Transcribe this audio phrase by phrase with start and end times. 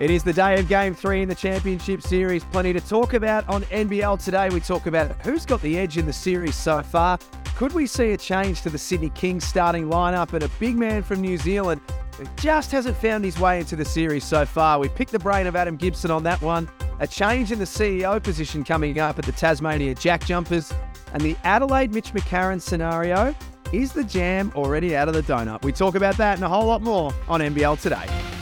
[0.00, 2.42] It is the day of game three in the championship series.
[2.42, 4.48] Plenty to talk about on NBL today.
[4.48, 7.18] We talk about who's got the edge in the series so far.
[7.54, 11.02] Could we see a change to the Sydney Kings starting lineup and a big man
[11.02, 11.82] from New Zealand
[12.16, 14.78] who just hasn't found his way into the series so far?
[14.78, 16.66] We picked the brain of Adam Gibson on that one.
[17.00, 20.72] A change in the CEO position coming up at the Tasmania Jack Jumpers
[21.12, 23.34] and the Adelaide Mitch McCarron scenario.
[23.70, 25.62] Is the jam already out of the donut?
[25.62, 28.39] We talk about that and a whole lot more on NBL today.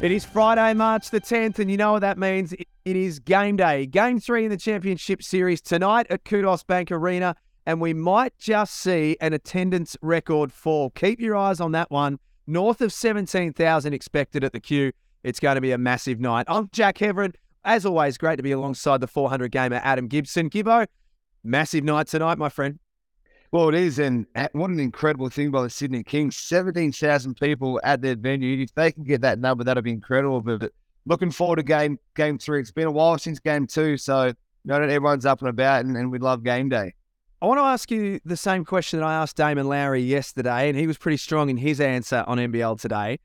[0.00, 2.52] It is Friday, March the 10th, and you know what that means.
[2.52, 3.84] It is game day.
[3.84, 7.34] Game three in the championship series tonight at Kudos Bank Arena,
[7.66, 10.90] and we might just see an attendance record fall.
[10.90, 12.20] Keep your eyes on that one.
[12.46, 14.92] North of 17,000 expected at the queue.
[15.24, 16.46] It's going to be a massive night.
[16.46, 17.34] I'm Jack Heverin.
[17.64, 20.48] As always, great to be alongside the 400 gamer Adam Gibson.
[20.48, 20.86] Gibbo,
[21.42, 22.78] massive night tonight, my friend.
[23.50, 26.36] Well, it is, and eh, what an incredible thing by the Sydney Kings.
[26.36, 28.62] 17,000 people at their venue.
[28.62, 30.42] If they can get that number, that'll be incredible.
[30.42, 30.70] But
[31.06, 32.60] looking forward to game game three.
[32.60, 35.96] It's been a while since game two, so you know, everyone's up and about, and,
[35.96, 36.92] and we love game day.
[37.40, 40.76] I want to ask you the same question that I asked Damon Lowry yesterday, and
[40.76, 43.18] he was pretty strong in his answer on NBL today.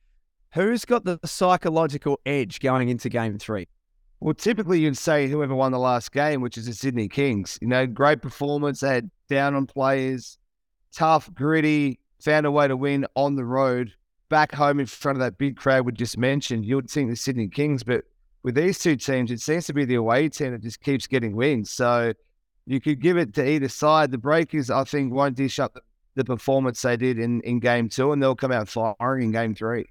[0.54, 3.68] Who's got the psychological edge going into game three?
[4.24, 7.60] Well, typically you'd say whoever won the last game, which is the Sydney Kings.
[7.62, 8.80] You know, great performance.
[8.80, 10.38] They had down on players,
[10.94, 13.92] tough, gritty, found a way to win on the road,
[14.30, 16.64] back home in front of that big crowd we just mentioned.
[16.64, 18.06] You would think the Sydney Kings, but
[18.44, 21.36] with these two teams, it seems to be the away team that just keeps getting
[21.36, 21.70] wins.
[21.70, 22.14] So
[22.66, 24.12] you could give it to either side.
[24.12, 25.82] The Breakers, I think, won't dish up the,
[26.16, 29.54] the performance they did in, in game two, and they'll come out firing in game
[29.54, 29.88] three.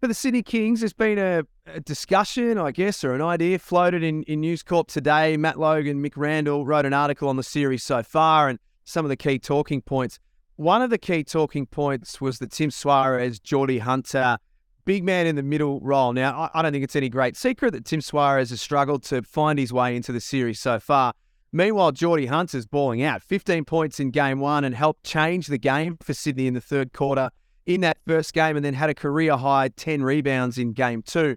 [0.00, 4.04] For the Sydney Kings, there's been a, a, discussion, I guess, or an idea floated
[4.04, 5.36] in, in News Corp today.
[5.36, 9.08] Matt Logan, Mick Randall wrote an article on the series so far and some of
[9.08, 10.20] the key talking points.
[10.54, 14.38] One of the key talking points was that Tim Soares, Geordie Hunter,
[14.84, 16.12] big man in the middle role.
[16.12, 19.22] Now, I, I don't think it's any great secret that Tim Soares has struggled to
[19.22, 21.12] find his way into the series so far.
[21.50, 25.96] Meanwhile, Geordie Hunter's balling out, 15 points in game one and helped change the game
[26.00, 27.30] for Sydney in the third quarter
[27.68, 31.36] in that first game and then had a career high 10 rebounds in game two.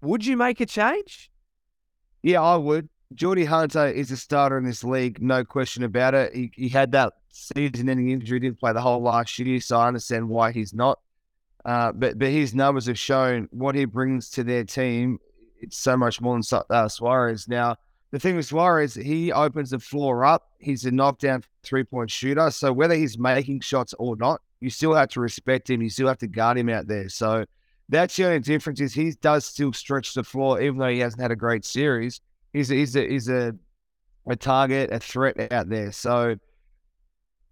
[0.00, 1.30] Would you make a change?
[2.22, 2.88] Yeah, I would.
[3.14, 6.34] Geordie Hunter is a starter in this league, no question about it.
[6.34, 9.88] He, he had that season ending injury, didn't play the whole last year, so I
[9.88, 10.98] understand why he's not.
[11.66, 15.18] Uh, but but his numbers have shown what he brings to their team.
[15.60, 17.46] It's so much more than uh, Soares.
[17.46, 17.76] Now,
[18.10, 20.48] the thing with Soares, he opens the floor up.
[20.58, 22.50] He's a knockdown three point shooter.
[22.50, 25.82] So whether he's making shots or not, you still have to respect him.
[25.82, 27.08] You still have to guard him out there.
[27.08, 27.44] So
[27.88, 31.20] that's the only difference is he does still stretch the floor, even though he hasn't
[31.20, 32.20] had a great series.
[32.52, 33.54] He's a, he's a, he's a,
[34.26, 35.92] a target, a threat out there.
[35.92, 36.36] So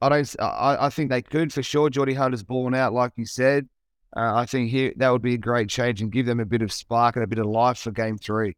[0.01, 0.37] I don't.
[0.41, 1.91] I, I think they could for sure.
[1.91, 3.69] Geordie Hunter's balling out, like you said.
[4.17, 6.63] Uh, I think he, that would be a great change and give them a bit
[6.63, 8.57] of spark and a bit of life for game three.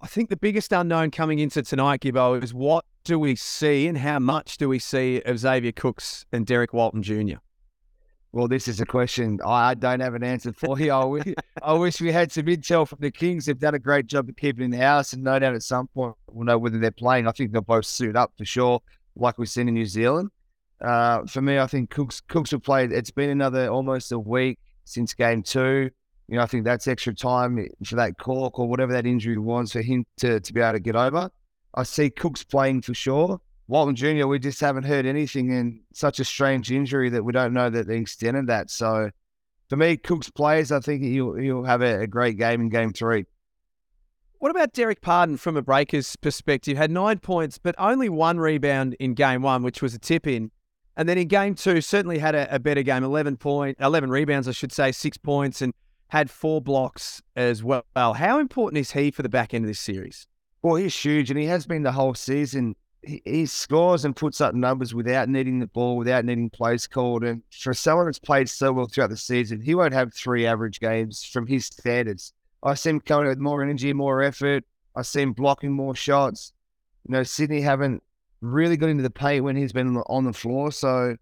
[0.00, 3.98] I think the biggest unknown coming into tonight, Gibbo, is what do we see and
[3.98, 7.36] how much do we see of Xavier Cooks and Derrick Walton Jr.?
[8.34, 10.90] Well, this is a question I don't have an answer for you.
[10.90, 13.46] I wish, I wish we had some intel from the Kings.
[13.46, 15.86] They've done a great job of keeping in the house, and no doubt at some
[15.86, 17.28] point we'll know whether they're playing.
[17.28, 18.82] I think they'll both suit up for sure,
[19.14, 20.30] like we've seen in New Zealand.
[20.80, 22.86] Uh, for me, I think Cooks Cooks will play.
[22.86, 25.88] It's been another almost a week since game two.
[26.26, 29.70] You know, I think that's extra time for that cork or whatever that injury was
[29.70, 31.30] for him to, to be able to get over.
[31.76, 33.40] I see Cooks playing for sure.
[33.66, 37.54] Walton Jr., we just haven't heard anything in such a strange injury that we don't
[37.54, 38.70] know that they extended that.
[38.70, 39.10] So
[39.70, 42.92] for me, Cooks plays, I think he'll, he'll have a, a great game in game
[42.92, 43.24] three.
[44.38, 46.76] What about Dererk Pardon from a Breakers perspective?
[46.76, 50.50] Had nine points, but only one rebound in game one, which was a tip in.
[50.98, 54.46] And then in game two, certainly had a, a better game, 11 point, 11 rebounds,
[54.46, 55.72] I should say, six points, and
[56.08, 57.84] had four blocks as well.
[57.96, 60.26] How important is he for the back end of this series?
[60.60, 62.76] Well, he's huge, and he has been the whole season
[63.24, 67.24] he, scores and puts up numbers without needing the ball, without needing plays called.
[67.24, 70.80] And for someone that's played so well throughout the season, he won't have three average
[70.80, 72.32] games from his standards.
[72.62, 74.64] I see him coming with more energy, more effort.
[74.96, 76.52] I see him blocking more shots.
[77.06, 78.02] You know, Sydney haven't
[78.40, 80.72] really got into the paint when he's been on the floor.
[80.72, 81.16] So,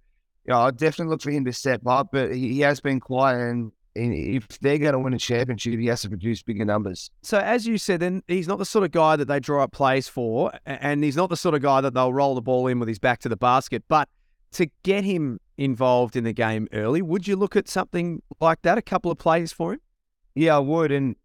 [0.46, 3.40] yeah, I definitely look for him to step up, but he, he has been quiet
[3.40, 7.10] and if they're going to win a championship, he has to produce bigger numbers.
[7.22, 9.72] So, as you said, then he's not the sort of guy that they draw up
[9.72, 12.78] plays for, and he's not the sort of guy that they'll roll the ball in
[12.78, 13.84] with his back to the basket.
[13.88, 14.08] But
[14.52, 18.78] to get him involved in the game early, would you look at something like that?
[18.78, 19.80] A couple of plays for him?
[20.34, 20.90] Yeah, I would.
[20.90, 21.16] And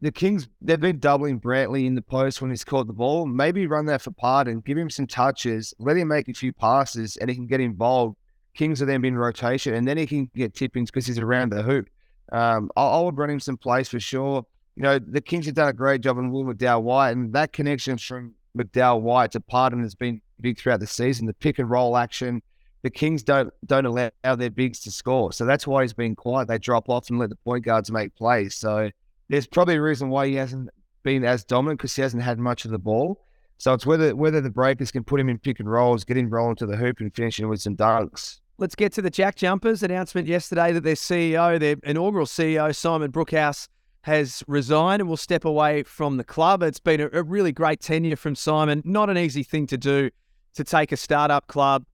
[0.00, 3.26] the Kings, they've been doubling Brantley in the post when he's caught the ball.
[3.26, 7.16] Maybe run that for Pardon, give him some touches, let him make a few passes,
[7.16, 8.16] and he can get involved
[8.54, 11.52] Kings are then in rotation, and then he can get tip ins because he's around
[11.52, 11.88] the hoop.
[12.32, 14.44] Um, I, I, would run him some plays for sure.
[14.76, 17.52] You know, the Kings have done a great job on Will McDowell White, and that
[17.52, 21.26] connection from McDowell White to Pardon has been big throughout the season.
[21.26, 22.42] The pick and roll action,
[22.82, 26.48] the Kings don't don't allow their bigs to score, so that's why he's been quiet.
[26.48, 28.54] They drop off and let the point guards make plays.
[28.54, 28.90] So
[29.28, 30.70] there's probably a reason why he hasn't
[31.02, 33.24] been as dominant because he hasn't had much of the ball.
[33.58, 36.30] So it's whether whether the breakers can put him in pick and rolls, get him
[36.30, 38.40] rolling to the hoop, and finish him with some dunks.
[38.56, 43.12] Let's get to the Jack Jumpers announcement yesterday that their CEO, their inaugural CEO, Simon
[43.12, 43.68] Brookhouse,
[44.02, 46.62] has resigned and will step away from the club.
[46.62, 48.82] It's been a, a really great tenure from Simon.
[48.84, 50.10] Not an easy thing to do
[50.54, 51.84] to take a startup club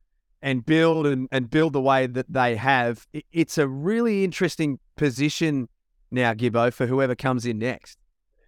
[0.42, 3.06] and build and, and build the way that they have.
[3.32, 5.68] It's a really interesting position
[6.10, 7.98] now, Gibbo, for whoever comes in next.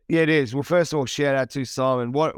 [0.08, 0.54] Yeah, it is.
[0.54, 2.12] Well, first of all, shout out to Simon.
[2.12, 2.36] What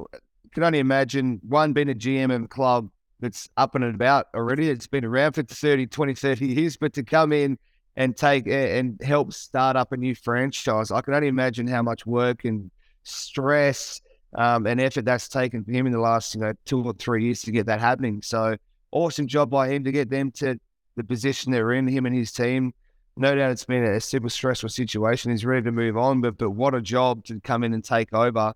[0.53, 2.91] can only imagine one being a GM of a club
[3.21, 4.69] that's up and about already.
[4.69, 7.59] It's been around for 30, 20, 30 years, but to come in
[7.97, 12.07] and take and help start up a new franchise, I can only imagine how much
[12.07, 12.71] work and
[13.03, 14.01] stress
[14.35, 17.25] um, and effort that's taken for him in the last, you know, two or three
[17.25, 18.23] years to get that happening.
[18.23, 18.57] So
[18.93, 20.59] awesome job by him to get them to
[20.97, 22.73] the position they're in, him and his team.
[23.17, 25.33] No doubt it's been a super stressful situation.
[25.33, 28.13] He's ready to move on, but but what a job to come in and take
[28.13, 28.53] over.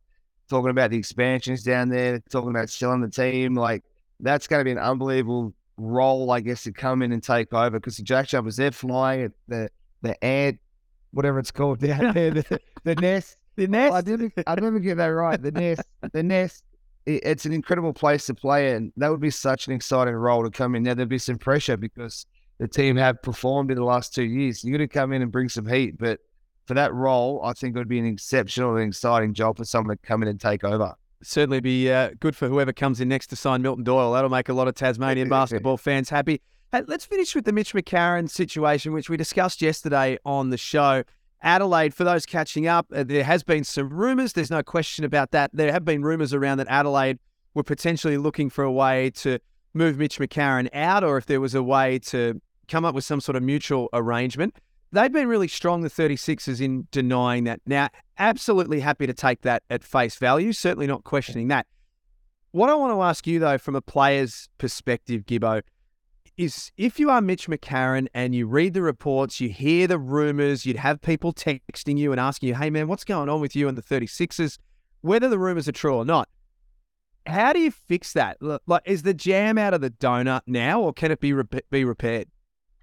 [0.48, 3.82] Talking about the expansions down there, talking about selling the team, like
[4.20, 7.78] that's going to be an unbelievable role, I guess, to come in and take over
[7.78, 9.70] because the Jack Jumpers, they're flying at the,
[10.02, 10.58] the ant,
[11.12, 13.36] whatever it's called down there, the, the nest.
[13.54, 13.92] The nest.
[13.92, 15.40] I didn't, I didn't get that right.
[15.40, 15.82] The nest.
[16.14, 16.64] The nest.
[17.04, 20.42] It, it's an incredible place to play, and that would be such an exciting role
[20.42, 20.82] to come in.
[20.82, 22.24] Now there'd be some pressure because
[22.58, 24.64] the team have performed in the last two years.
[24.64, 26.20] You're going to come in and bring some heat, but
[26.72, 29.94] for that role, I think it would be an exceptional and exciting job for someone
[29.94, 33.28] to come in and take over certainly be uh, good for whoever comes in next
[33.28, 34.12] to sign Milton Doyle.
[34.12, 36.40] That'll make a lot of Tasmanian basketball fans happy.
[36.72, 41.04] Hey, let's finish with the Mitch McCarron situation, which we discussed yesterday on the show.
[41.40, 44.32] Adelaide, for those catching up, uh, there has been some rumours.
[44.32, 45.50] There's no question about that.
[45.52, 47.20] There have been rumours around that Adelaide
[47.54, 49.38] were potentially looking for a way to
[49.74, 53.20] move Mitch McCarron out, or if there was a way to come up with some
[53.20, 54.56] sort of mutual arrangement
[54.92, 57.60] they've been really strong, the 36ers, in denying that.
[57.66, 61.66] Now, absolutely happy to take that at face value, certainly not questioning that.
[62.52, 65.62] What I want to ask you, though, from a player's perspective, Gibbo,
[66.36, 70.64] is if you are Mitch McCarron and you read the reports, you hear the rumors,
[70.66, 73.68] you'd have people texting you and asking you, hey, man, what's going on with you
[73.68, 74.58] and the 36ers,
[75.00, 76.28] whether the rumors are true or not.
[77.26, 78.38] How do you fix that?
[78.40, 81.84] Like, is the jam out of the donut now, or can it be rep- be
[81.84, 82.28] repaired?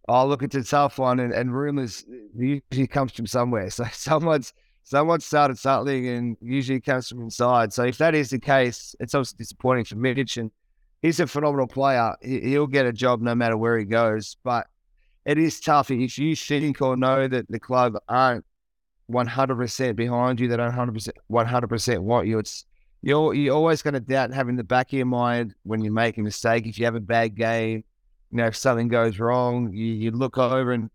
[0.10, 3.70] Oh, look, it's a tough one, and, and rumors uh, usually comes from somewhere.
[3.70, 4.54] So someone's
[4.84, 7.72] someone started something, and usually comes from inside.
[7.72, 10.52] So if that is the case, it's obviously disappointing for Mitch, and
[11.02, 12.16] he's a phenomenal player.
[12.22, 14.68] He'll get a job no matter where he goes, but
[15.26, 18.46] it is tough if you think or know that the club aren't
[19.12, 22.40] 100% behind you, they don't 100% 100% want you.
[22.40, 22.66] It's
[23.02, 26.18] you're you're always going to doubt having the back of your mind when you make
[26.18, 26.66] a mistake.
[26.66, 27.84] If you have a bad game,
[28.32, 30.90] you know, if something goes wrong, you, you look over and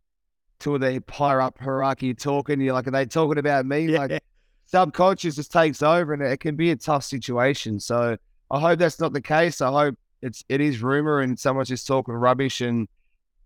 [0.60, 3.86] two of the higher up hierarchy talking, you're like, are they talking about me?
[3.86, 3.98] Yeah.
[3.98, 4.22] Like
[4.66, 7.80] subconscious just takes over and it can be a tough situation.
[7.80, 8.16] So
[8.50, 9.60] I hope that's not the case.
[9.60, 12.88] I hope it's it is rumor and someone's just talking rubbish and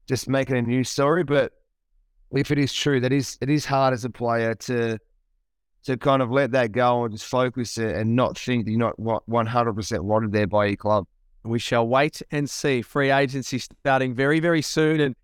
[0.06, 1.24] just making a news story.
[1.24, 1.52] But
[2.30, 4.98] if it is true, that is it is hard as a player to
[5.84, 9.26] to kind of let that go and just focus and not think that you're not
[9.26, 11.06] one hundred percent wanted there by your club.
[11.48, 12.82] We shall wait and see.
[12.82, 15.00] Free agency starting very, very soon.
[15.00, 15.16] And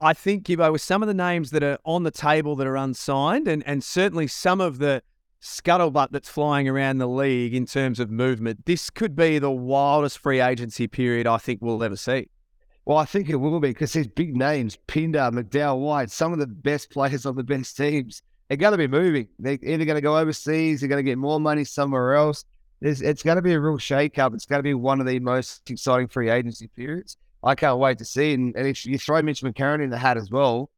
[0.00, 2.76] I think, Gibbo, with some of the names that are on the table that are
[2.76, 5.02] unsigned, and, and certainly some of the
[5.40, 10.18] scuttlebutt that's flying around the league in terms of movement, this could be the wildest
[10.18, 12.28] free agency period I think we'll ever see.
[12.86, 16.38] Well, I think it will be because these big names Pinder, McDowell White, some of
[16.38, 18.22] the best players on the best teams.
[18.48, 19.28] They're going to be moving.
[19.38, 22.44] They're either going to go overseas, they're going to get more money somewhere else
[22.80, 24.34] it's, it's going to be a real shake-up.
[24.34, 27.16] It's going to be one of the most exciting free agency periods.
[27.42, 28.38] I can't wait to see it.
[28.38, 30.70] And, and if you throw Mitch McCarron in the hat as well,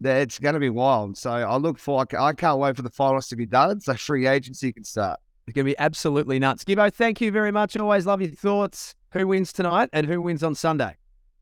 [0.00, 1.16] that it's going to be wild.
[1.16, 4.26] So I look for, I can't wait for the finals to be done so free
[4.26, 5.20] agency can start.
[5.46, 6.64] It's going to be absolutely nuts.
[6.64, 7.76] Gibbo, thank you very much.
[7.76, 8.94] Always love your thoughts.
[9.12, 10.96] Who wins tonight and who wins on Sunday?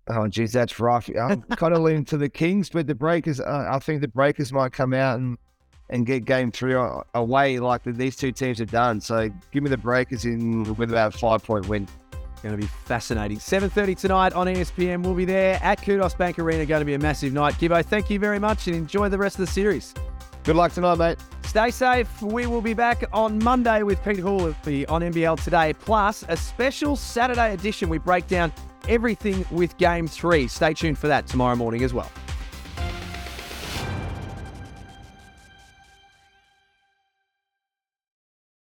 [0.09, 1.09] Oh, geez, that's rough.
[1.09, 4.53] I'm kind of leaning to the Kings, but the Breakers, uh, I think the Breakers
[4.53, 5.39] might come out and
[5.91, 6.75] and get game three
[7.15, 9.01] away like these two teams have done.
[9.01, 11.87] So give me the Breakers in with about a five point win.
[12.43, 13.37] Going to be fascinating.
[13.37, 15.03] 7.30 tonight on ESPN.
[15.03, 16.65] We'll be there at Kudos Bank Arena.
[16.65, 17.55] Going to be a massive night.
[17.55, 19.93] Gibbo, thank you very much and enjoy the rest of the series.
[20.45, 21.19] Good luck tonight, mate.
[21.43, 22.23] Stay safe.
[22.23, 26.97] We will be back on Monday with Pete Hall on NBL Today, plus a special
[26.97, 27.91] Saturday edition.
[27.91, 28.55] We break down
[28.89, 30.49] everything with Game 3.
[30.49, 32.11] Stay tuned for that tomorrow morning as well.